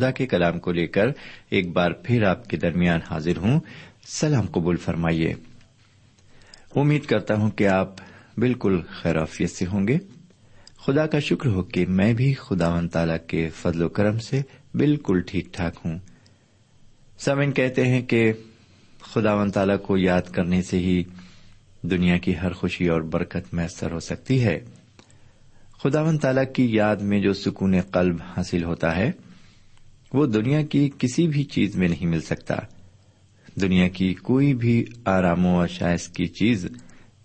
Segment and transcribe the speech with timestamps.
[0.00, 1.06] خدا کے کلام کو لے کر
[1.50, 3.60] ایک بار پھر آپ کے درمیان حاضر ہوں۔
[4.06, 5.34] سلام قبول فرمائیے۔
[6.76, 7.94] امید کرتا ہوں کہ آپ
[8.36, 9.98] بالکل خیرافیت سے ہوں گے۔
[10.76, 14.42] خدا کا شکر ہو کہ میں بھی خدا و تعالی کے فضل و کرم سے
[14.74, 15.98] بالکل ٹھیک ٹھاک ہوں۔
[17.18, 18.32] سمن کہتے ہیں کہ
[19.00, 21.04] خدا و تعالی کو یاد کرنے سے ہی
[21.82, 24.60] دنیا کی ہر خوشی اور برکت میسر ہو سکتی ہے۔
[25.82, 29.10] خداون تعالی کی یاد میں جو سکون قلب حاصل ہوتا ہے
[30.14, 32.54] وہ دنیا کی کسی بھی چیز میں نہیں مل سکتا۔
[33.60, 36.66] دنیا کی کوئی بھی آرام و آشائش کی چیز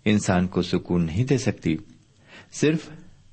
[0.04, 1.76] انسان کو سکون نہیں دے سکتی۔
[2.52, 2.88] صرف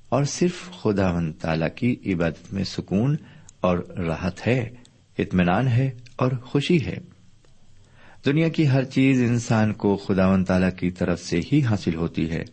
[0.08, 3.16] اور صرف خدا و تعالی کی عبادت میں سکون
[3.60, 4.70] اور راحت ہے،
[5.18, 6.96] اطمینان ہے اور خوشی ہے۔
[8.26, 12.30] دنیا کی ہر چیز انسان کو خدا و تعالی کی طرف سے ہی حاصل ہوتی
[12.30, 12.44] ہے۔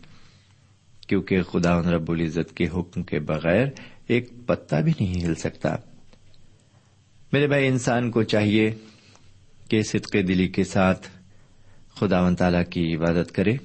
[1.08, 3.68] کیونکہ خدا رب العزت کے حکم کے بغیر
[4.08, 5.76] ایک پتا بھی نہیں ہل سکتا۔
[7.34, 8.74] میرے بھائی، انسان کو چاہیے
[9.70, 11.08] کہ صدق دلی کے ساتھ
[11.96, 13.58] خدا و تعالی کی عبادت کرے۔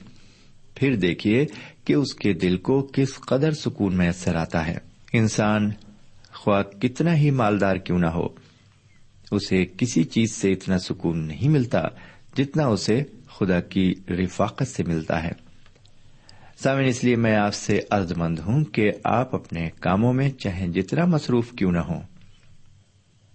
[0.74, 1.46] پھر دیکھیے
[1.84, 4.76] کہ اس کے دل کو کس قدر سکون میسر آتا ہے۔
[5.12, 5.70] انسان
[6.34, 8.28] خواہ کتنا ہی مالدار کیوں نہ ہو،
[9.30, 11.82] اسے کسی چیز سے اتنا سکون نہیں ملتا
[12.36, 15.32] جتنا اسے خدا کی رفاقت سے ملتا ہے۔
[16.62, 20.66] سامن اس لیے میں آپ سے عرض مند ہوں کہ آپ اپنے کاموں میں چاہے
[20.68, 22.00] جتنا مصروف کیوں نہ ہوں۔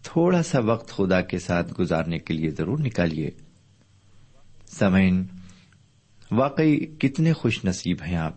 [0.03, 3.29] تھوڑا سا وقت خدا کے ساتھ گزارنے کے لیے ضرور نکالیے۔
[4.67, 5.25] سمعین،
[6.31, 8.33] واقعی کتنے خوش نصیب ہیں آپ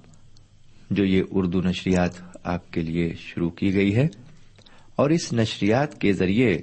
[0.91, 2.11] جو یہ اردو نشریات
[2.45, 4.09] آپ کے لیے شروع کی گئی ہے۔
[4.97, 6.59] اور اس نشریات کے ذریعے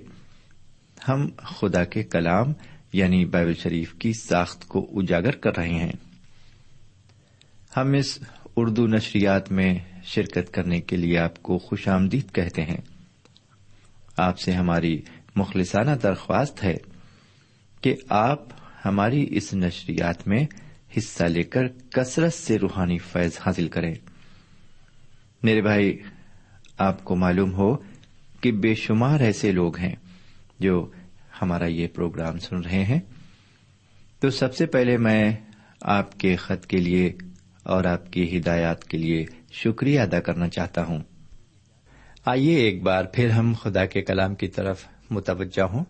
[1.09, 2.45] ہم خدا کے کلام
[2.93, 5.91] یعنی بائبل شریف کی ساخت کو اجاگر کر رہے ہیں۔
[7.77, 8.19] ہم اس
[8.55, 12.90] اردو نشریات میں شرکت کرنے کے لیے آپ کو خوش آمدید کہتے ہیں۔
[14.21, 15.01] آپ سے ہماری
[15.35, 16.77] مخلصانہ درخواست ہے
[17.81, 18.39] کہ آپ
[18.85, 20.45] ہماری اس نشریات میں
[20.97, 23.93] حصہ لے کر کثرت سے روحانی فیض حاصل کریں۔
[25.43, 25.97] میرے بھائی،
[26.77, 27.77] آپ کو معلوم ہو
[28.41, 29.95] کہ بے شمار ایسے لوگ ہیں
[30.59, 30.91] جو
[31.41, 32.99] ہمارا یہ پروگرام سن رہے ہیں۔
[34.19, 35.35] تو سب سے پہلے میں
[35.81, 37.13] آپ کے خط کے لیے
[37.63, 40.99] اور آپ کی ہدایات کے لیے شکریہ ادا کرنا چاہتا ہوں۔
[42.25, 45.83] آئیے ایک بار پھر ہم خدا کے کلام کی طرف متوجہ ہوں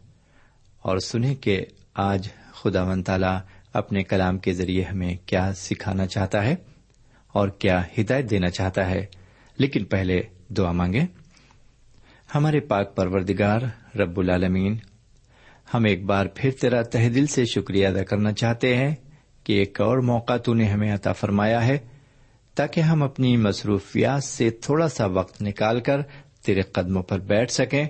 [0.82, 3.38] اور سنیں کہ آج خدا من تعالی
[3.74, 6.56] اپنے کلام کے ذریعے ہمیں کیا سکھانا چاہتا ہے
[7.28, 9.06] اور کیا ہدایت دینا چاہتا ہے۔
[9.58, 11.02] لیکن پہلے دعا مانگے
[12.36, 13.62] ہمارے پاک پروردگار
[13.98, 14.78] رب العالمین،
[15.74, 18.96] ہم ایک بار پھر تیرا تہ دل سے شکریہ ادا کرنا چاہتے ہیں
[19.44, 21.78] کہ ایک اور موقع تو نے ہمیں عطا فرمایا ہے۔
[22.62, 26.02] تاکہ ہم اپنی مصروفیات سے تھوڑا سا وقت نکال کر
[26.46, 27.86] تیرے قدموں پر بیٹھ سکیں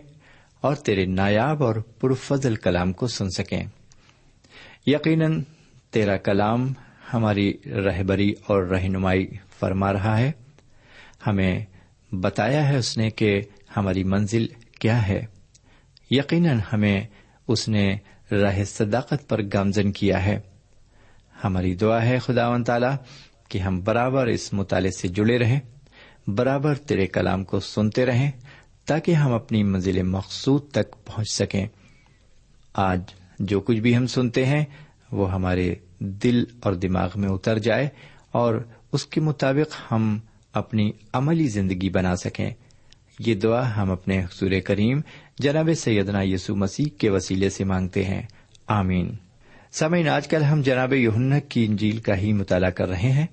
[0.61, 3.63] اور تیرے نایاب اور پرفضل کلام کو سن سکیں۔
[4.87, 5.43] یقیناً
[5.91, 6.73] تیرا کلام
[7.13, 9.27] ہماری رہبری اور رہنمائی
[9.59, 10.31] فرما رہا ہے۔
[11.27, 11.65] ہمیں
[12.11, 13.41] بتایا ہے اس نے کہ
[13.77, 14.47] ہماری منزل
[14.79, 15.25] کیا ہے۔
[16.11, 17.01] یقیناً ہمیں
[17.47, 17.97] اس نے
[18.31, 20.39] راہ صداقت پر گامزن کیا ہے۔
[21.43, 23.21] ہماری دعا ہے خدا و تعالی
[23.51, 25.59] کہ ہم برابر اس مطالعے سے جڑے رہیں،
[26.27, 28.31] برابر تیرے کلام کو سنتے رہیں،
[28.85, 31.67] تاکہ ہم اپنی منزل مقصود تک پہنچ سکیں۔
[32.73, 33.01] آج
[33.39, 34.65] جو کچھ بھی ہم سنتے ہیں،
[35.11, 37.89] وہ ہمارے دل اور دماغ میں اتر جائے
[38.31, 40.19] اور اس کے مطابق ہم
[40.53, 42.51] اپنی عملی زندگی بنا سکیں۔
[43.19, 45.01] یہ دعا ہم اپنے حضور کریم
[45.39, 48.21] جناب سیدنا یسو مسیح کے وسیلے سے مانگتے ہیں۔
[48.67, 49.15] آمین۔
[49.71, 53.27] سمعین آج کل ہم جناب یونک کی انجیل کا ہی مطالعہ کر رہے ہیں۔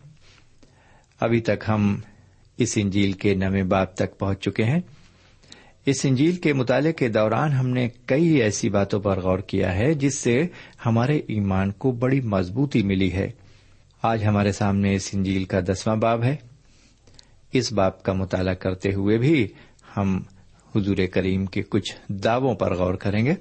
[1.21, 2.01] ابھی تک ہم
[2.59, 4.81] اس انجیل کے نویں باپ تک پہنچ چکے ہیں۔
[5.87, 9.95] اس انجیل کے مطالعے کے دوران ہم نے کئی ایسی باتوں پر غور کیا ہے
[9.95, 10.47] جس سے
[10.87, 13.31] ہمارے ایمان کو بڑی مضبوطی ملی ہے۔
[14.03, 16.37] آج ہمارے سامنے اس انجیل کا دسواں باب ہے۔
[17.53, 19.49] اس باپ کا مطالعہ کرتے ہوئے بھی
[19.97, 20.23] ہم
[20.77, 23.35] حضور کریم کے کچھ دعووں پر غور کریں گے۔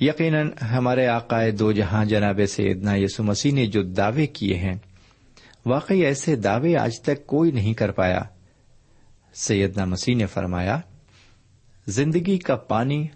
[0.00, 4.74] یقیناً ہمارے عقائد دو جہاں جناب سیدنا یسو مسیح نے جو دعوے کیے ہیں
[5.66, 8.20] واقعی ایسے دعوے آج تک کوئی نہیں کر پایا۔
[9.34, 10.80] سیدنا مسیح نے فرمایا،
[11.86, 13.06] زندگی کا پانی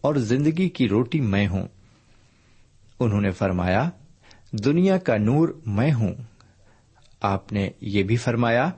[0.00, 1.68] اور زندگی کی روٹی میں ہوں۔
[3.00, 3.90] انہوں نے فرمایا،
[4.52, 6.14] دنیا کا نور میں ہوں۔
[7.20, 8.70] آپ نے یہ بھی فرمایا،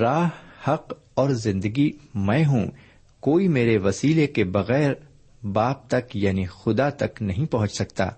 [0.00, 0.28] راہ،
[0.68, 2.66] حق اور زندگی میں ہوں۔
[3.20, 4.92] کوئی میرے وسیلے کے بغیر
[5.42, 8.08] باپ تک یعنی خدا تک نہیں پہنچ سکتا۔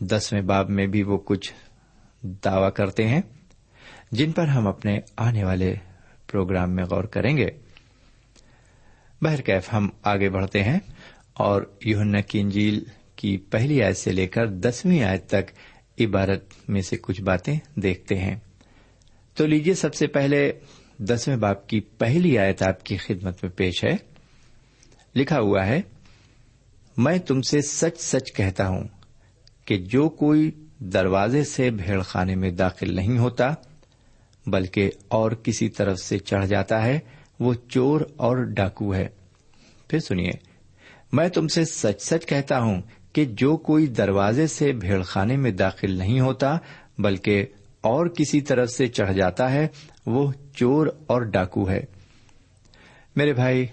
[0.00, 1.52] دسویں باب میں بھی وہ کچھ
[2.22, 3.22] دعوی کرتے ہیں،
[4.12, 5.74] جن پر ہم اپنے آنے والے
[6.30, 7.48] پروگرام میں غور کریں گے۔
[9.22, 10.78] بہرکیف ہم آگے بڑھتے ہیں
[11.32, 12.84] اور یوہنا کی انجیل
[13.16, 15.50] کی پہلی آیت سے لے کر دسویں آیت تک
[16.00, 18.36] عبارت میں سے کچھ باتیں دیکھتے ہیں۔
[19.34, 20.52] تو لیجیے سب سے پہلے
[20.98, 23.96] دسویں باپ کی پہلی آیت آپ کی خدمت میں پیش ہے۔
[25.14, 25.80] لکھا ہوا ہے،
[26.96, 28.84] میں تم سے سچ سچ کہتا ہوں
[29.64, 33.54] کہ جو کوئی دروازے سے بھیڑ خانے میں داخل نہیں ہوتا،
[34.46, 36.98] بلکہ اور کسی طرف سے چڑھ جاتا ہے،
[37.40, 39.08] وہ چور اور ڈاکو ہے۔
[39.88, 40.30] پھر سنیے،
[41.12, 45.50] میں تم سے سچ سچ کہتا ہوں کہ جو کوئی دروازے سے بھیڑ خانے میں
[45.50, 46.58] داخل نہیں ہوتا،
[46.98, 47.46] بلکہ
[47.80, 49.68] اور کسی طرف سے چڑھ جاتا ہے،
[50.06, 51.84] وہ چور اور ڈاکو ہے۔
[53.16, 53.66] میرے بھائی،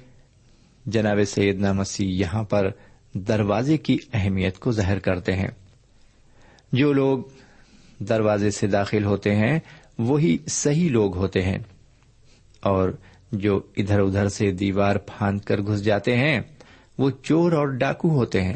[0.86, 2.70] جناب سیدنا مسیح یہاں پر
[3.14, 5.48] دروازے کی اہمیت کو ظاہر کرتے ہیں۔
[6.74, 7.20] جو لوگ
[8.00, 9.60] دروازے سے داخل ہوتے ہیں،
[9.98, 11.58] وہی صحیح لوگ ہوتے ہیں۔
[12.62, 12.90] اور
[13.32, 16.42] جو ادھر ادھر سے دیوار پھاند کر گھس جاتے ہیں،
[16.98, 18.56] وہ چور اور ڈاکو ہوتے ہیں۔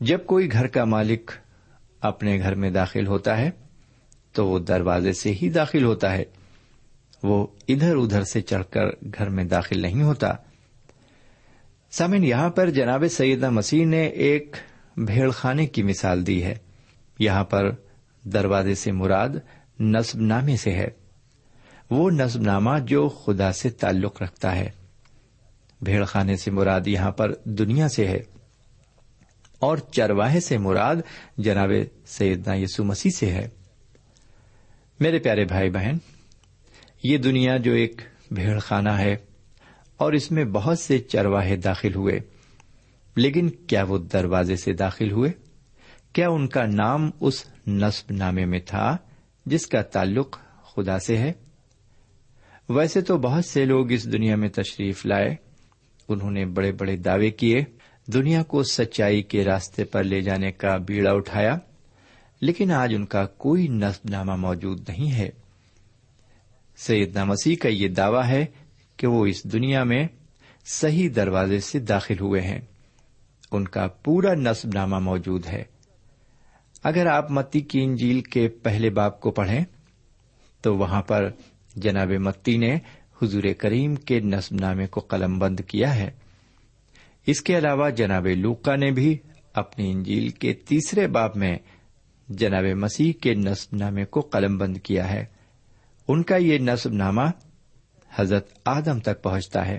[0.00, 1.30] جب کوئی گھر کا مالک
[2.00, 3.50] اپنے گھر میں داخل ہوتا ہے،
[4.32, 6.24] تو وہ دروازے سے ہی داخل ہوتا ہے۔
[7.22, 8.86] وہ ادھر ادھر سے چڑھ کر
[9.18, 10.32] گھر میں داخل نہیں ہوتا۔
[11.90, 14.56] سامن یہاں پر جناب سیدہ مسیح نے ایک
[14.96, 16.54] بھیڑ خانے کی مثال دی ہے۔
[17.18, 17.70] یہاں پر
[18.24, 19.28] دروازے سے مراد
[19.80, 20.88] نصب نامے سے ہے۔
[21.90, 24.70] وہ نصب نامہ جو خدا سے تعلق رکھتا ہے۔
[25.82, 28.22] بھیڑ خانے سے مراد یہاں پر دنیا سے ہے۔
[29.58, 30.96] اور چرواہے سے مراد
[31.38, 31.70] جناب
[32.06, 33.48] سیدنا یسو مسیح سے ہے۔
[35.00, 35.96] میرے پیارے بھائی بہن،
[37.02, 39.16] یہ دنیا جو ایک بھیڑ خانہ ہے
[39.96, 42.20] اور اس میں بہت سے چرواہے داخل ہوئے،
[43.16, 45.43] لیکن کیا وہ دروازے سے داخل ہوئے؟
[46.14, 48.96] کیا ان کا نام اس نصب نامے میں تھا
[49.46, 51.32] جس کا تعلق خدا سے ہے؟
[52.68, 55.34] ویسے تو بہت سے لوگ اس دنیا میں تشریف لائے،
[56.08, 57.64] انہوں نے بڑے بڑے دعوے کیے،
[58.06, 61.58] دنیا کو سچائی کے راستے پر لے جانے کا بیڑا اٹھایا،
[62.40, 65.30] لیکن آج ان کا کوئی نصب نامہ موجود نہیں ہے۔
[66.76, 68.46] سیدنا مسیح کا یہ دعویٰ ہے
[68.96, 70.08] کہ وہ اس دنیا میں
[70.66, 72.60] صحیح دروازے سے داخل ہوئے ہیں۔
[73.52, 75.73] ان کا پورا نصب نامہ موجود ہے۔
[76.84, 79.64] اگر آپ متی کی انجیل کے پہلے باپ کو پڑھیں،
[80.62, 81.30] تو وہاں پر
[81.76, 82.78] جناب متی نے
[83.22, 86.10] حضور کریم کے نصب نامے کو قلم بند کیا ہے۔
[87.26, 89.18] اس کے علاوہ جناب لوکا نے بھی
[89.54, 91.58] اپنی انجیل کے تیسرے باب میں
[92.28, 95.24] جناب مسیح کے نصب نامے کو قلم بند کیا ہے۔
[96.08, 97.22] ان کا یہ نصب نامہ
[98.14, 99.78] حضرت آدم تک پہنچتا ہے۔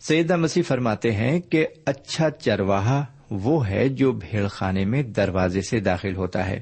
[0.00, 5.80] سیدہ مسیح فرماتے ہیں کہ اچھا چرواہا وہ ہے جو بھیڑ خانے میں دروازے سے
[5.80, 6.60] داخل ہوتا ہے۔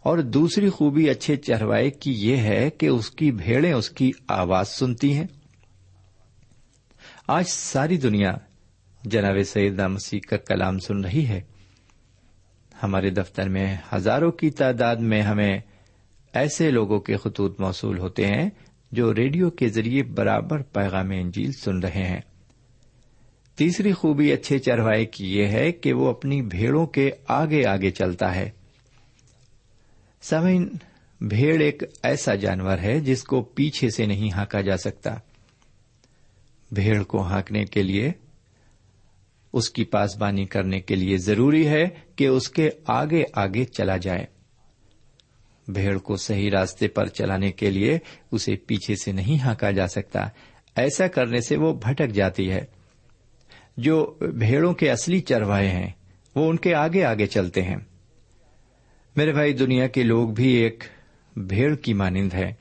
[0.00, 4.68] اور دوسری خوبی اچھے چروائے کی یہ ہے کہ اس کی بھیڑیں اس کی آواز
[4.68, 5.26] سنتی ہیں۔
[7.28, 8.30] آج ساری دنیا
[9.04, 11.40] جناب سیدہ مسیح کا کلام سن رہی ہے۔
[12.82, 15.58] ہمارے دفتر میں ہزاروں کی تعداد میں ہمیں
[16.32, 18.50] ایسے لوگوں کے خطوط موصول ہوتے ہیں
[18.92, 22.20] جو ریڈیو کے ذریعے برابر پیغام انجیل سن رہے ہیں۔
[23.56, 28.34] تیسری خوبی اچھے چروائے کی یہ ہے کہ وہ اپنی بھیڑوں کے آگے آگے چلتا
[28.34, 28.50] ہے۔
[30.22, 30.68] سمین،
[31.20, 35.14] بھیڑ ایک ایسا جانور ہے جس کو پیچھے سے نہیں ہانکا جا سکتا۔
[36.72, 38.12] بھیڑ کو ہانکنے کے لیے،
[39.52, 44.26] اس کی پاسبانی کرنے کے لیے ضروری ہے کہ اس کے آگے آگے چلا جائے۔
[45.68, 47.98] بھیڑ کو صحیح راستے پر چلانے کے لیے
[48.32, 50.28] اسے پیچھے سے نہیں ہانکا جا سکتا۔
[50.76, 52.81] ایسا کرنے سے وہ بھٹک جاتی ہے۔
[53.76, 55.90] جو بھیڑوں کے اصلی چروائے ہیں،
[56.34, 57.76] وہ ان کے آگے آگے چلتے ہیں۔
[59.16, 60.84] میرے بھائی، دنیا کے لوگ بھی ایک
[61.36, 62.52] بھیڑ کی مانند ہے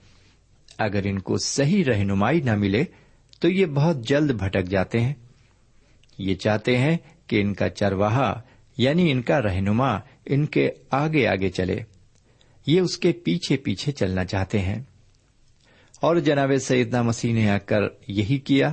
[0.77, 2.83] اگر ان کو صحیح رہنمائی نہ ملے،
[3.39, 5.13] تو یہ بہت جلد بھٹک جاتے ہیں۔
[6.17, 8.41] یہ چاہتے ہیں کہ ان کا چرواہا
[8.77, 11.79] یعنی ان کا رہنما، ان کے آگے آگے چلے۔
[12.67, 14.83] یہ اس کے پیچھے پیچھے چلنا چاہتے ہیں۔
[16.01, 18.71] اور جناب سیدنا مسیح نے آ کر یہی کیا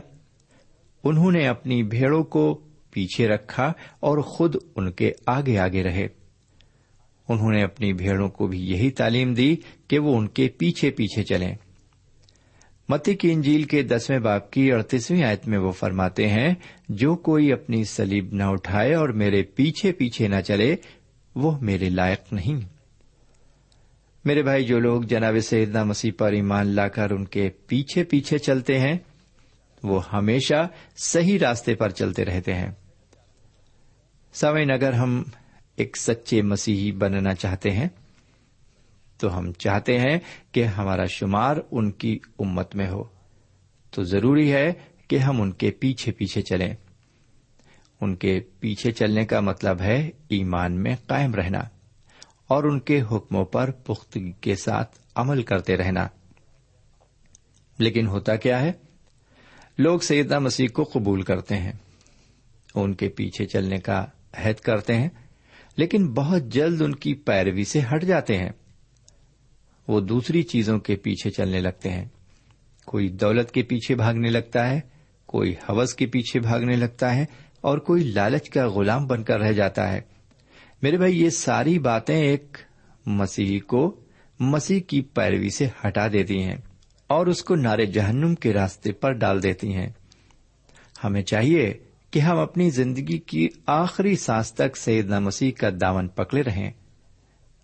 [1.04, 6.08] انہوں نے اپنی بھیڑوں کو پیچھے رکھا اور خود ان کے آگے آگے رہے۔
[7.28, 9.56] انہوں نے اپنی بھیڑوں کو بھی یہی تعلیم دی
[9.88, 11.54] کہ وہ ان کے پیچھے پیچھے چلیں۔
[12.88, 16.54] متی کی انجیل کے دسویں باپ کی اڑتیسویں آیت میں وہ فرماتے ہیں،
[16.88, 20.76] جو کوئی اپنی سلیب نہ اٹھائے اور میرے پیچھے پیچھے نہ چلے،
[21.34, 22.60] وہ میرے لائق نہیں۔
[24.24, 28.38] میرے بھائی، جو لوگ جناب سیدنا مسیح پر ایمان لا کر ان کے پیچھے پیچھے
[28.38, 28.98] چلتے ہیں
[29.82, 32.70] وہ ہمیشہ صحیح راستے پر چلتے رہتے ہیں۔
[34.32, 35.22] سوئن اگر ہم
[35.76, 37.88] ایک سچے مسیحی بننا چاہتے ہیں،
[39.18, 40.18] تو ہم چاہتے ہیں
[40.52, 43.04] کہ ہمارا شمار ان کی امت میں ہو۔
[43.90, 44.72] تو ضروری ہے
[45.08, 46.74] کہ ہم ان کے پیچھے پیچھے چلیں۔
[48.00, 51.58] ان کے پیچھے چلنے کا مطلب ہے ایمان میں قائم رہنا
[52.46, 56.08] اور ان کے حکموں پر پختگی کے ساتھ عمل کرتے رہنا۔
[57.78, 58.72] لیکن ہوتا کیا ہے؟
[59.78, 61.72] لوگ سیدہ مسیح کو قبول کرتے ہیں،
[62.74, 65.08] ان کے پیچھے چلنے کا عہد کرتے ہیں،
[65.76, 68.50] لیکن بہت جلد ان کی پیروی سے ہٹ جاتے ہیں۔
[69.88, 72.04] وہ دوسری چیزوں کے پیچھے چلنے لگتے ہیں۔
[72.84, 74.80] کوئی دولت کے پیچھے بھاگنے لگتا ہے،
[75.26, 77.24] کوئی حوث کے پیچھے بھاگنے لگتا ہے،
[77.60, 80.00] اور کوئی لالچ کا غلام بن کر رہ جاتا ہے۔
[80.82, 82.56] میرے بھائی، یہ ساری باتیں ایک
[83.06, 84.00] مسیحی کو
[84.40, 86.56] مسیح کی پیروی سے ہٹا دیتی ہیں۔
[87.08, 89.88] اور اس کو نارے جہنم کے راستے پر ڈال دیتی ہیں۔
[91.04, 91.78] ہمیں چاہیے
[92.10, 96.70] کہ ہم اپنی زندگی کی آخری سانس تک سیدنا مسیح کا دامن پکڑے رہیں۔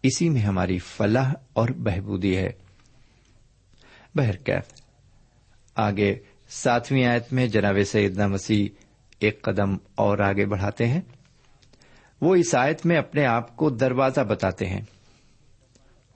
[0.02, 2.50] اسی میں ہماری فلاح اور بہبودی ہے۔
[4.14, 4.72] بہرکیف
[5.74, 8.68] آگے ساتویں آیت میں جناب سیدنا مسیح
[9.20, 11.00] ایک قدم اور آگے بڑھاتے ہیں۔
[12.20, 14.80] وہ اس آیت میں اپنے آپ کو دروازہ بتاتے ہیں۔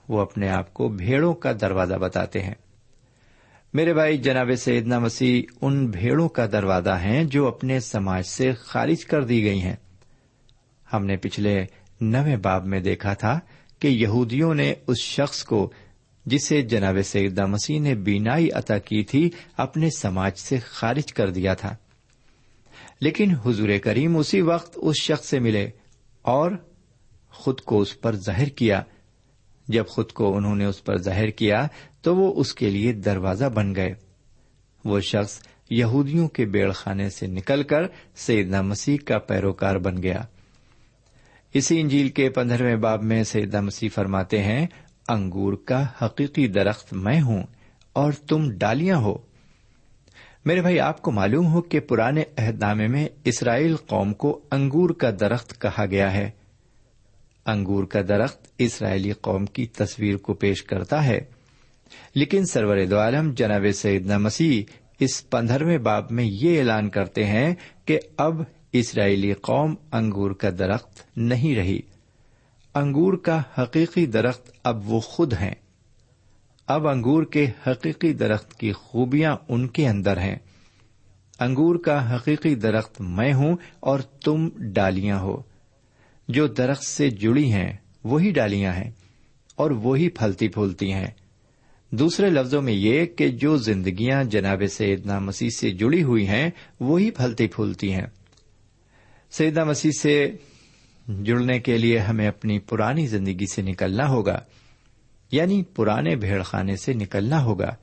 [0.09, 2.55] وہ اپنے آپ کو بھیڑوں کا دروازہ بتاتے ہیں۔
[3.75, 9.05] میرے بھائی، جناب سیدنا مسیح، ان بھیڑوں کا دروازہ ہیں جو اپنے سماج سے خارج
[9.05, 9.77] کر دی گئی ہیں۔
[10.93, 11.65] ہم نے پچھلے
[12.01, 13.41] نویں باب میں دیکھا تھا
[13.79, 15.73] کہ یہودیوں نے اس شخص کو،
[16.27, 21.55] جسے جناب سیدہ مسیح نے بینائی عطا کی تھی، اپنے سماج سے خارج کر دیا
[21.55, 21.77] تھا۔
[23.01, 25.71] لیکن حضور کریم اسی وقت اس شخص سے ملے
[26.23, 26.51] اور
[27.31, 28.83] خود کو اس پر ظاہر کیا۔
[29.69, 31.67] جب خود کو انہوں نے اس پر ظاہر کیا
[32.03, 33.95] تو وہ اس کے لیے دروازہ بن گئے۔
[34.85, 37.83] وہ شخص یہودیوں کے بیڑ خانے سے نکل کر
[38.17, 40.21] سیدنا مسیح کا پیروکار بن گیا۔
[41.55, 44.67] اسی انجیل کے پندرہویں باب میں سیدہ مسیح فرماتے ہیں،
[45.09, 47.43] انگور کا حقیقی درخت میں ہوں
[47.93, 49.19] اور تم ڈالیاں ہو۔
[50.45, 54.91] میرے بھائی، آپ کو معلوم ہو کہ پرانے عہد نامے میں اسرائیل قوم کو انگور
[54.91, 56.31] کا درخت کہا گیا ہے۔
[57.49, 61.19] انگور کا درخت اسرائیلی قوم کی تصویر کو پیش کرتا ہے۔
[62.15, 64.63] لیکن سرور دو عالم جناب سیدنا مسیح
[65.01, 68.35] اس پندرہویں باب میں یہ اعلان کرتے ہیں کہ اب
[68.73, 71.81] اسرائیلی قوم انگور کا درخت نہیں رہی۔
[72.75, 75.55] انگور کا حقیقی درخت اب وہ خود ہیں۔
[76.67, 80.37] اب انگور کے حقیقی درخت کی خوبیاں ان کے اندر ہیں۔
[81.41, 85.43] انگور کا حقیقی درخت میں ہوں اور تم ڈالیاں ہو۔
[86.29, 87.73] جو درخت سے جڑی ہیں،
[88.05, 88.91] وہی ڈالیاں ہیں
[89.57, 91.07] اور وہی پھلتی پھولتی ہیں۔
[91.91, 97.11] دوسرے لفظوں میں یہ کہ جو زندگیاں جناب سیدنا مسیح سے جڑی ہوئی ہیں، وہی
[97.11, 98.07] پھلتی پھولتی ہیں۔
[99.31, 100.37] سیدنا مسیح سے
[101.23, 104.41] جڑنے کے لیے ہمیں اپنی پرانی زندگی سے نکلنا ہوگا
[105.33, 107.75] یعنی پرانے بھیڑ خانے سے نکلنا ہوگا،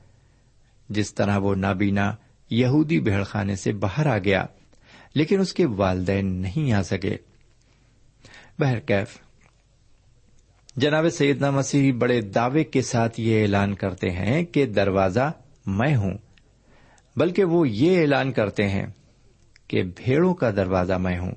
[0.88, 2.14] جس طرح وہ نابینا
[2.50, 4.46] یہودی بھیڑ خانے سے باہر آ گیا،
[5.14, 7.16] لیکن اس کے والدین نہیں آ سکے۔
[8.58, 9.18] بہرکیف۔
[10.76, 15.32] جناب سیدنا مسیح بڑے دعوے کے ساتھ یہ اعلان کرتے ہیں کہ دروازہ
[15.66, 16.18] میں ہوں،
[17.16, 18.86] بلکہ وہ یہ اعلان کرتے ہیں
[19.68, 21.34] کہ بھیڑوں کا دروازہ میں ہوں۔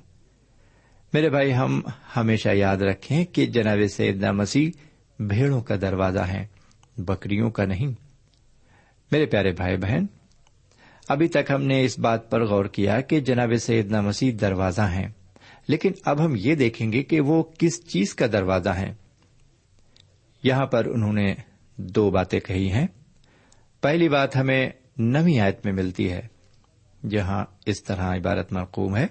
[1.14, 1.82] میرے بھائی، ہم
[2.16, 4.72] ہمیشہ یاد رکھیں کہ جناب سیدنا مسیح
[5.20, 6.48] بھیڑوں کا دروازہ ہے
[6.98, 7.92] بکریوں کا نہیں۔
[9.12, 10.06] میرے پیارے بھائی بہن،
[11.08, 15.08] ابھی تک ہم نے اس بات پر غور کیا کہ جناب سیدنا مسیح دروازہ ہیں۔
[15.70, 18.94] لیکن اب ہم یہ دیکھیں گے کہ وہ کس چیز کا دروازہ ہے۔
[20.44, 21.36] یہاں پر انہوں نے
[21.76, 22.88] دو باتیں کہی ہیں۔
[23.82, 26.28] پہلی بات ہمیں نوی آیت میں ملتی ہے،
[27.10, 29.08] جہاں اس طرح عبارت مرقوم ہے۔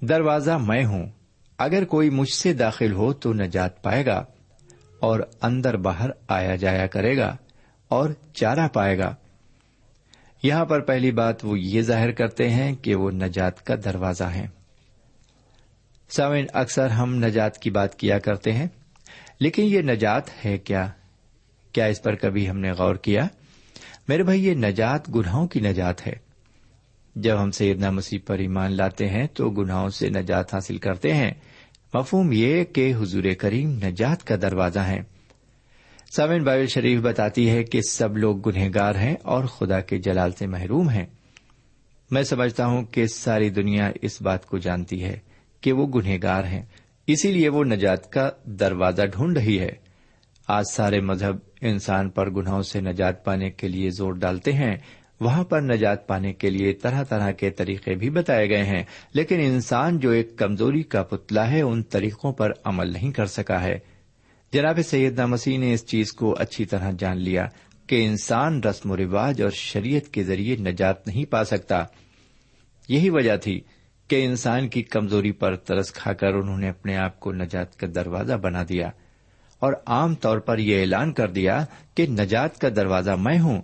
[0.00, 1.06] دروازہ میں ہوں،
[1.58, 4.24] اگر کوئی مجھ سے داخل ہو تو نجات پائے گا،
[5.00, 7.36] اور اندر باہر آیا جایا کرے گا
[7.88, 9.14] اور چارہ پائے گا۔
[10.42, 14.63] یہاں پر پہلی بات وہ یہ ظاہر کرتے ہیں کہ وہ نجات کا دروازہ ہے۔
[16.16, 18.66] سامن اکثر ہم نجات کی بات کیا کرتے ہیں،
[19.40, 20.90] لیکن یہ نجات ہے کیا؟
[21.72, 23.26] کیا اس پر کبھی ہم نے غور کیا؟
[24.08, 26.12] میرے بھائی، یہ نجات گناہوں کی نجات ہے۔
[27.16, 31.30] جب ہم سیدنا مسیح پر ایمان لاتے ہیں تو گناہوں سے نجات حاصل کرتے ہیں۔
[31.94, 35.00] مفہوم یہ کہ حضور کریم نجات کا دروازہ ہے
[36.16, 40.46] سامن بائبل شریف بتاتی ہے کہ سب لوگ گنہگار ہیں اور خدا کے جلال سے
[40.46, 41.06] محروم ہیں۔
[42.10, 45.18] میں سمجھتا ہوں کہ ساری دنیا اس بات کو جانتی ہے۔
[45.64, 46.62] کہ وہ گنہگار ہیں۔
[47.06, 49.72] اسی لیے وہ نجات کا دروازہ ڈھونڈ رہی ہے۔
[50.48, 54.76] آج سارے مذہب انسان پر گناہوں سے نجات پانے کے لیے زور ڈالتے ہیں۔
[55.20, 59.40] وہاں پر نجات پانے کے لیے طرح طرح کے طریقے بھی بتائے گئے ہیں۔ لیکن
[59.40, 63.78] انسان جو ایک کمزوری کا پتلا ہے، ان طریقوں پر عمل نہیں کر سکا ہے۔
[64.52, 67.46] جناب سیدنا مسیح نے اس چیز کو اچھی طرح جان لیا
[67.86, 71.84] کہ انسان رسم و رواج اور شریعت کے ذریعے نجات نہیں پا سکتا۔
[72.88, 73.60] یہی وجہ تھی
[74.08, 77.86] کہ انسان کی کمزوری پر ترس کھا کر انہوں نے اپنے آپ کو نجات کا
[77.94, 78.90] دروازہ بنا دیا
[79.58, 81.64] اور عام طور پر یہ اعلان کر دیا
[81.94, 83.62] کہ نجات کا دروازہ میں ہوں۔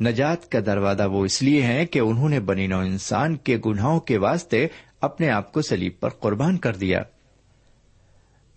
[0.00, 4.00] نجات کا دروازہ وہ اس لیے ہے کہ انہوں نے بنی نو انسان کے گناہوں
[4.00, 4.66] کے واسطے
[5.00, 7.02] اپنے آپ کو سلیب پر قربان کر دیا۔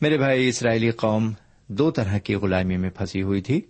[0.01, 1.31] میرے بھائی، اسرائیلی قوم
[1.67, 3.61] دو طرح کی غلامی میں پھنسی ہوئی تھی۔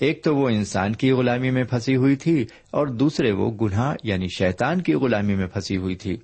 [0.00, 4.26] ایک تو وہ انسان کی غلامی میں پھنسی ہوئی تھی اور دوسرے وہ گناہ یعنی
[4.38, 6.16] شیطان کی غلامی میں پھنسی ہوئی تھی۔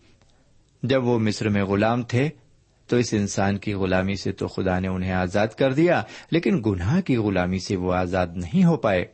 [0.83, 2.29] جب وہ مصر میں غلام تھے
[2.87, 7.01] تو اس انسان کی غلامی سے تو خدا نے انہیں آزاد کر دیا، لیکن گناہ
[7.01, 9.05] کی غلامی سے وہ آزاد نہیں ہو پائے۔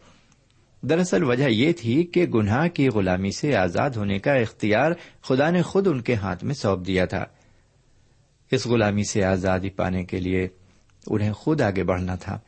[0.82, 5.62] دراصل وجہ یہ تھی کہ گناہ کی غلامی سے آزاد ہونے کا اختیار خدا نے
[5.62, 7.24] خود ان کے ہاتھ میں سونپ دیا تھا۔
[8.50, 10.48] اس غلامی سے آزادی پانے کے لیے
[11.06, 12.38] انہیں خود آگے بڑھنا تھا۔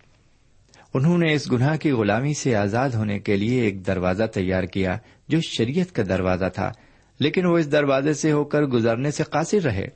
[0.94, 4.98] انہوں نے اس گناہ کی غلامی سے آزاد ہونے کے لیے ایک دروازہ تیار کیا
[5.28, 6.72] جو شریعت کا دروازہ تھا۔
[7.18, 9.88] لیکن وہ اس دروازے سے ہو کر گزرنے سے قاصر رہے۔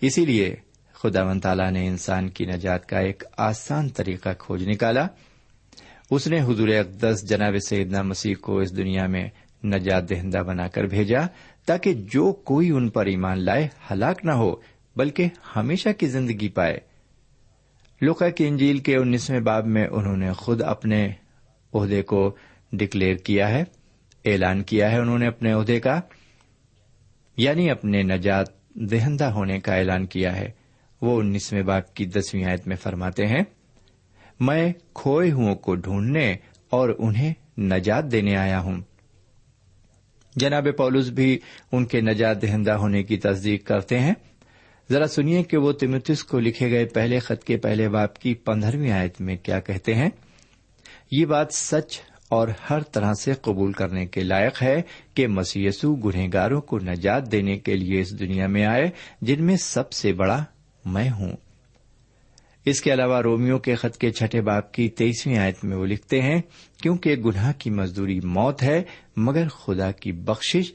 [0.00, 0.54] اسی لیے
[0.92, 5.06] خدا و تعالیٰ نے انسان کی نجات کا ایک آسان طریقہ کھوج نکالا۔
[6.10, 9.28] اس نے حضور اقدس جناب سیدنا مسیح کو اس دنیا میں
[9.64, 11.20] نجات دہندہ بنا کر بھیجا
[11.66, 14.54] تاکہ جو کوئی ان پر ایمان لائے، ہلاک نہ ہو،
[14.96, 16.78] بلکہ ہمیشہ کی زندگی پائے۔
[18.00, 21.08] لوکا کی انجیل کے انیسویں باب میں انہوں نے خود اپنے
[21.74, 22.36] عہدے کو
[22.72, 23.64] ڈکلیئر کیا ہے،
[24.24, 26.00] اعلان کیا ہے انہوں نے اپنے عہدے کا۔
[27.36, 30.48] یعنی اپنے نجات دہندہ ہونے کا اعلان کیا ہے۔
[31.02, 33.42] وہ انیسویں باپ کی دسویں آیت میں فرماتے ہیں،
[34.40, 36.36] میں کھوئے ہوں کو ڈھونڈنے
[36.70, 38.80] اور انہیں نجات دینے آیا ہوں۔
[40.36, 41.38] جناب پولس بھی
[41.72, 44.14] ان کے نجات دہندہ ہونے کی تصدیق کرتے ہیں۔
[44.90, 48.90] ذرا سنیے کہ وہ تمتس کو لکھے گئے پہلے خط کے پہلے باپ کی پندرہویں
[48.90, 50.10] آیت میں کیا کہتے ہیں،
[51.10, 52.00] یہ بات سچ
[52.34, 54.82] اور ہر طرح سے قبول کرنے کے لائق ہے
[55.14, 58.90] کہ مسیسو گنہگاروں کو نجات دینے کے لیے اس دنیا میں آئے،
[59.22, 60.44] جن میں سب سے بڑا
[60.84, 61.36] میں ہوں۔
[62.64, 66.22] اس کے علاوہ رومیو کے خط کے چھٹے باپ کی تیئیسویں آیت میں وہ لکھتے
[66.22, 66.42] ہیں،
[66.82, 68.82] کیونکہ گناہ کی مزدوری موت ہے،
[69.16, 70.72] مگر خدا کی بخشش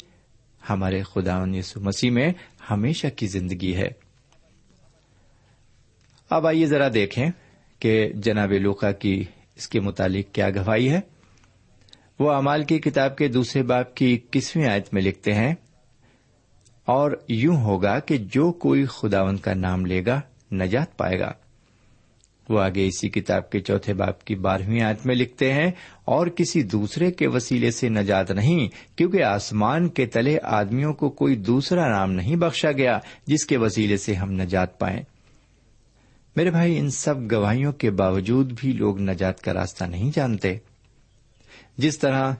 [0.70, 2.30] ہمارے خدا یسو مسیح میں
[2.72, 3.88] ہمیشہ کی زندگی ہے۔
[6.30, 7.30] اب آئیے ذرا دیکھیں
[7.80, 9.24] کہ جناب لوکا کی
[9.56, 11.19] اس کے متعلق کیا گواہی ہے۔
[12.20, 15.54] وہ امال کی کتاب کے دوسرے باپ کی اکیسویں آیت میں لکھتے ہیں،
[16.88, 20.20] اور یوں ہوگا کہ جو کوئی خداون کا نام لے گا،
[20.52, 21.32] نجات پائے گا۔
[22.50, 25.72] وہ آگے اسی کتاب کے چوتھے باپ کی بارہویں آیت میں لکھتے ہیں،
[26.06, 31.36] اور کسی دوسرے کے وسیلے سے نجات نہیں، کیونکہ آسمان کے تلے آدمیوں کو کوئی
[31.36, 35.02] دوسرا نام نہیں بخشا گیا جس کے وسیلے سے ہم نجات پائیں۔
[36.36, 40.58] میرے بھائی، ان سب گواہیوں کے باوجود بھی لوگ نجات کا راستہ نہیں جانتے۔
[41.80, 42.34] جس طرح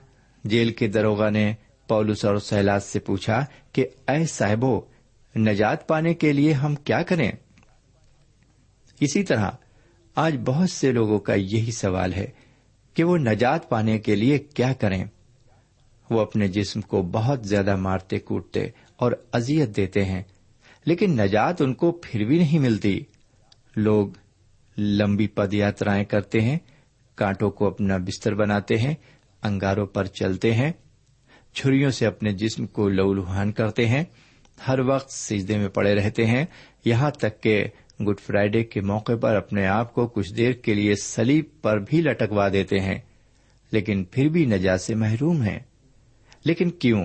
[0.44, 1.52] جیل کے دروگا نے
[1.88, 4.80] پولس اور سیلاد سے پوچھا کہ اے صاحبو،
[5.34, 7.30] نجات پانے کے لیے ہم کیا کریں؟
[9.00, 9.50] اسی طرح
[10.16, 12.26] آج بہت سے لوگوں کا یہی سوال ہے
[12.94, 15.04] کہ وہ نجات پانے کے لیے کیا کریں؟
[16.10, 20.22] وہ اپنے جسم کو بہت زیادہ مارتے کوٹتے اور ازیت دیتے ہیں،
[20.86, 22.98] لیکن نجات ان کو پھر بھی نہیں ملتی۔
[23.76, 24.08] لوگ
[24.78, 26.58] لمبی پد یاترائیں کرتے ہیں،
[27.14, 28.94] کانٹوں کو اپنا بستر بناتے ہیں
[29.42, 30.72] انگاروں پر چلتے ہیں،
[31.54, 34.04] چھریوں سے اپنے جسم کو لہولوہان کرتے ہیں،
[34.68, 36.44] ہر وقت سجدے میں پڑے رہتے ہیں،
[36.84, 37.64] یہاں تک کہ
[38.00, 42.00] گڈ فرائیڈے کے موقع پر اپنے آپ کو کچھ دیر کے لیے سلیب پر بھی
[42.00, 42.98] لٹکوا دیتے ہیں،
[43.72, 45.58] لیکن پھر بھی نجات سے محروم ہیں۔
[46.44, 47.04] لیکن کیوں؟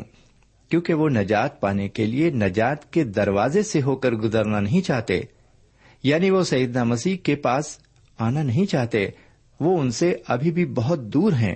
[0.69, 5.21] کیونکہ وہ نجات پانے کے لیے نجات کے دروازے سے ہو کر گزرنا نہیں چاہتے۔
[6.04, 7.78] یعنی وہ سیدنا مسیح کے پاس
[8.19, 9.10] آنا نہیں چاہتے،
[9.60, 11.56] وہ ان سے ابھی بھی بہت دور ہیں۔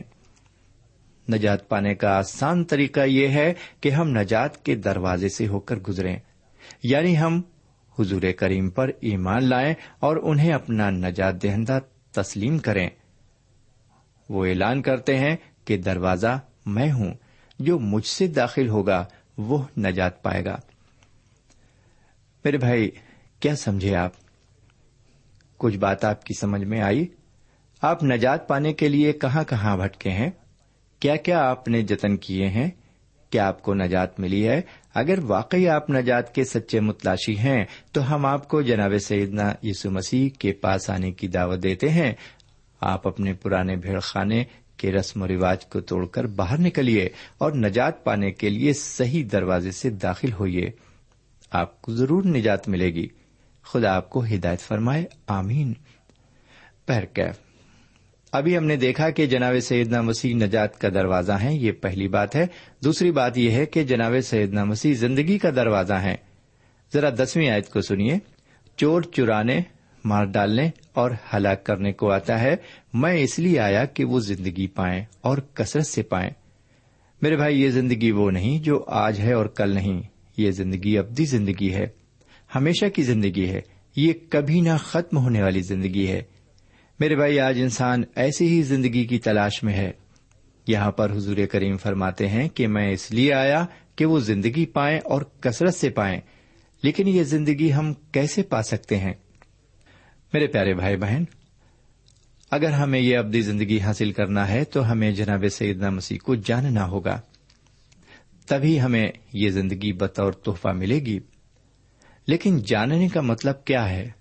[1.30, 5.76] نجات پانے کا آسان طریقہ یہ ہے کہ ہم نجات کے دروازے سے ہو کر
[5.76, 6.18] گزریں۔
[6.84, 7.42] یعنی ہم
[8.00, 11.80] حضور کریم پر ایمان لائیں اور انہیں اپنا نجات دہندہ
[12.12, 12.90] تسلیم کریں۔
[14.30, 17.14] وہ اعلان کرتے ہیں کہ دروازہ میں ہوں،
[17.60, 19.06] جو مجھ سے داخل ہوگا،
[19.38, 20.58] وہ نجات پائے گا۔
[22.46, 22.92] میرے بھائی،
[23.40, 24.12] کیا سمجھے آپ؟
[25.58, 27.08] کچھ بات آپ کی سمجھ میں آئی۔
[27.82, 30.30] آپ نجات پانے کے لیے کہاں کہاں بھٹکے ہیں؟
[31.00, 32.72] کیا کیا آپ نے جتن کیے ہیں؟
[33.30, 34.62] کیا آپ کو نجات ملی ہے؟
[34.94, 39.92] اگر واقعی آپ نجات کے سچے متلاشی ہیں، تو ہم آپ کو جناب سیدنا یسو
[39.92, 42.14] مسیح کے پاس آنے کی دعوت دیتے ہیں۔
[42.82, 44.44] آپ اپنے پرانے بھیڑ خانے
[44.78, 49.24] کے رسم و رواج کو توڑ کر باہر نکلیے اور نجات پانے کے لیے صحیح
[49.32, 50.70] دروازے سے داخل ہوئیے۔
[51.52, 53.08] آپ کو ضرور نجات ملے گی۔
[53.64, 55.74] خدا آپ کو ہدایت فرمائے، آمین۔
[56.86, 57.49] پہرکیف
[58.32, 62.36] ابھی ہم نے دیکھا کہ جناب سیدنا مسیح نجات کا دروازہ ہے یہ پہلی بات
[62.36, 62.48] ہے۔
[62.84, 66.16] دوسری بات یہ ہے کہ جناب سیدنا مسیح زندگی کا دروازہ ہے
[66.94, 68.14] ذرا دسویں آیت کو سنیے۔
[68.78, 69.60] چور چرانے،
[70.06, 72.56] مار ڈالنے اور ہلاک کرنے کو آتا ہے۔
[72.94, 76.30] میں اس لیے آیا کہ وہ زندگی پائیں اور کثرت سے پائیں۔
[77.22, 80.02] میرے بھائی، یہ زندگی وہ نہیں جو آج ہے اور کل نہیں۔
[80.38, 81.88] یہ زندگی ابدی زندگی ہے۔
[82.56, 83.62] ہمیشہ کی زندگی ہے۔
[83.96, 86.22] یہ کبھی نہ ختم ہونے والی زندگی ہے۔
[87.00, 89.92] میرے بھائی، آج انسان ایسی ہی زندگی کی تلاش میں ہے۔
[90.68, 95.00] یہاں پر حضور کریم فرماتے ہیں کہ میں اس لیے آیا کہ وہ زندگی پائیں
[95.00, 96.22] اور کثرت سے پائیں۔
[96.84, 99.14] لیکن یہ زندگی ہم کیسے پا سکتے ہیں؟
[100.34, 101.24] میرے پیارے بھائی بہن،
[102.52, 106.88] اگر ہمیں یہ ابدی زندگی حاصل کرنا ہے تو ہمیں جناب سیدنا مسیح کو جاننا
[106.88, 107.22] ہوگا۔
[108.48, 111.20] تبھی ہمیں یہ زندگی بطور تحفہ ملے گی۔
[112.28, 114.19] لیکن جاننے کا مطلب کیا ہے؟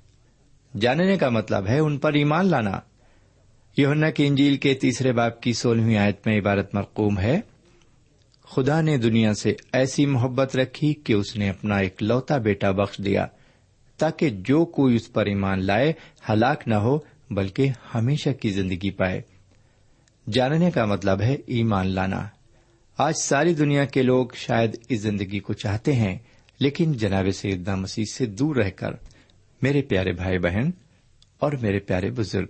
[0.81, 2.81] جاننے کا مطلب ہے ان پر ایمان لانا۔
[3.77, 7.41] یونا کی انجیل کے تیسرے باپ کی سولہویں آیت میں عبارت مرقوم ہے۔
[8.45, 12.99] خدا نے دنیا سے ایسی محبت رکھی کہ اس نے اپنا ایک لوتا بیٹا بخش
[12.99, 13.27] دیا
[13.99, 15.93] تاکہ جو کوئی اس پر ایمان لائے،
[16.29, 16.99] ہلاک نہ ہو،
[17.31, 19.23] بلکہ ہمیشہ کی زندگی پائے۔
[20.33, 22.27] جاننے کا مطلب ہے ایمان لانا۔
[22.99, 26.19] آج ساری دنیا کے لوگ شاید اس زندگی کو چاہتے ہیں،
[26.61, 28.91] لیکن جناب سیدنا مسیح سے دور رہ کر
[29.63, 30.71] میرے پیارے بھائی بہن
[31.39, 32.47] اور میرے پیارے بزرگ،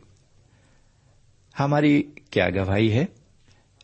[1.61, 3.05] ہماری کیا گواہی ہے؟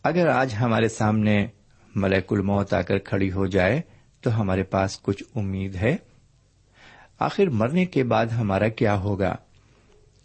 [0.03, 1.47] اگر آج ہمارے سامنے
[1.95, 3.81] ملک الموت آ کر کھڑی ہو جائے
[4.21, 5.97] تو ہمارے پاس کچھ امید ہے؟
[7.19, 9.37] آخر مرنے کے بعد ہمارا کیا ہوگا؟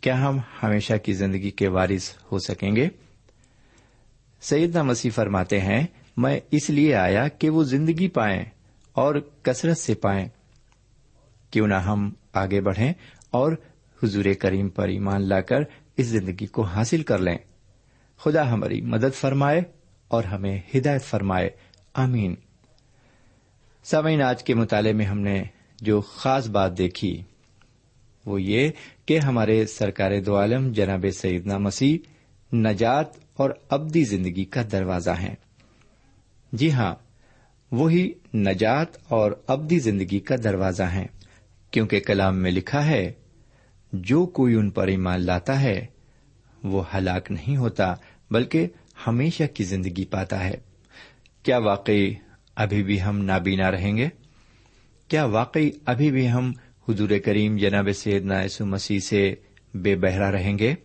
[0.02, 2.90] کیا ہم ہمیشہ کی زندگی کے وارث ہو سکیں گے؟
[4.42, 5.86] سیدنا مسیح فرماتے ہیں،
[6.18, 8.44] میں اس لیے آیا کہ وہ زندگی پائیں
[8.94, 10.28] اور کثرت سے پائیں۔
[11.52, 12.94] کیوں نہ ہم آگے بڑھیں
[13.32, 13.52] اور
[14.04, 15.60] حضور کریم پر ایمان لا کر
[15.98, 17.38] اس زندگی کو حاصل کر لیں۔
[18.18, 19.62] خدا ہماری مدد فرمائے
[20.08, 21.50] اور ہمیں ہدایت فرمائے۔
[21.94, 22.36] آمین۔
[23.84, 25.44] سامعین، آج کے مطالعے میں ہم نے
[25.82, 27.22] جو خاص بات دیکھی
[28.26, 28.70] وہ یہ
[29.06, 31.98] کہ ہمارے سرکار دو عالم جناب سیدنا مسیح
[32.56, 33.06] نجات
[33.38, 35.36] اور ابدی زندگی کا دروازہ ہیں۔
[36.52, 36.96] جی ہاں
[37.72, 41.08] وہی نجات اور ابدی زندگی کا دروازہ ہیں۔
[41.72, 43.12] کیونکہ کلام میں لکھا ہے،
[43.94, 45.86] جو کوئی ان پر ایمان لاتا ہے،
[46.64, 47.96] وہ ہلاک نہیں ہوتا،
[48.32, 48.68] بلکہ
[49.08, 50.54] ہمیشہ کی زندگی پاتا ہے۔
[51.44, 52.14] کیا واقعی
[52.56, 54.10] ابھی بھی ہم نابینا رہیں گے؟
[55.08, 56.54] کیا واقعی ابھی بھی ہم
[56.90, 59.36] حضور کریم جناب سید یسو مسیح سے
[59.74, 60.76] بے بہرا رہیں گے؟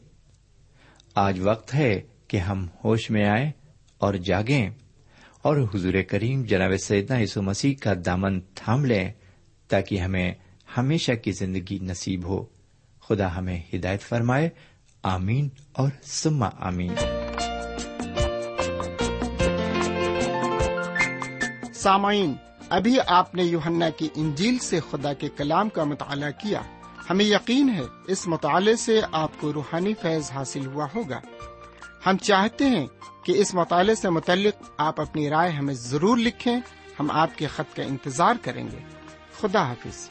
[1.15, 3.51] آج وقت ہے کہ ہم ہوش میں آئیں
[3.99, 4.71] اور جاگیں
[5.43, 9.13] اور حضور کریم جناب سیدنا یسو مسیح کا دامن تھام لیں
[9.69, 10.35] تاکہ ہمیں
[10.77, 12.45] ہمیشہ کی زندگی نصیب ہو۔
[13.09, 14.49] خدا ہمیں ہدایت فرمائے۔
[15.03, 16.95] آمین اور سما آمین۔
[21.75, 22.35] سامعین،
[22.69, 26.61] ابھی آپ نے یوہنا کی انجیل سے خدا کے کلام کا مطالعہ کیا۔
[27.11, 31.21] ہمیں یقین ہے اس مطالعے سے آپ کو روحانی فیض حاصل ہوا ہوگا۔
[32.07, 32.87] ہم چاہتے ہیں
[33.25, 36.57] کہ اس مطالعے سے متعلق آپ اپنی رائے ہمیں ضرور لکھیں۔
[37.01, 38.79] ہم آپ کے خط کا انتظار کریں گے۔
[39.41, 40.11] خدا حافظ۔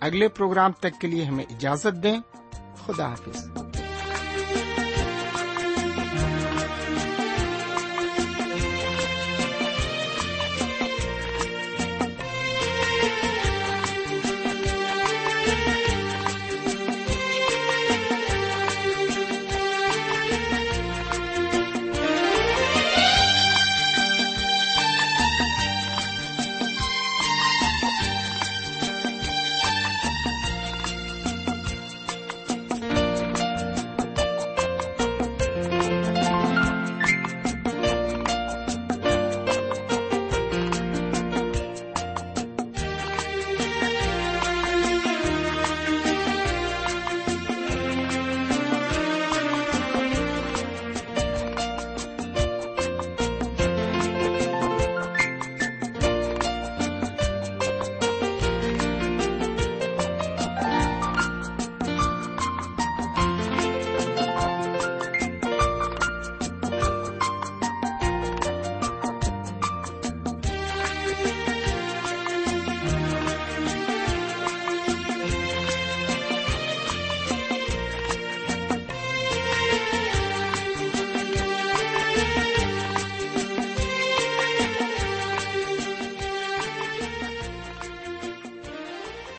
[0.00, 2.20] اگلے پروگرام تک کے لیے ہمیں اجازت دیں۔
[2.86, 3.46] خدا حافظ۔